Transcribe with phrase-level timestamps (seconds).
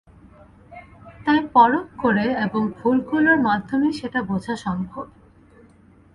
[1.25, 5.05] তাই পরখ করে এবং ভুলগুলোর মাধ্যমেই সেটা বোঝা সম্ভব।